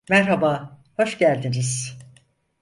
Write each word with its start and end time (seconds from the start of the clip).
Merhaba, 0.09 0.79
hoş 0.97 1.17
geldiniz. 1.17 1.97